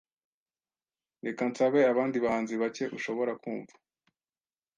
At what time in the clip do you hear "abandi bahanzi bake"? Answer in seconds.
1.91-2.83